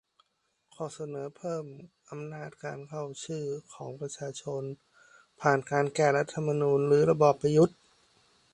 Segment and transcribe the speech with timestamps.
[0.73, 1.63] ข้อเสนอเพิ่ม
[2.09, 4.63] อำนาจการ "เข้าชื่อ" ของประชาชน
[5.41, 7.77] ผ่านการ แก้รัฐธรรมนูญ รื้อระบอบประยุทธ์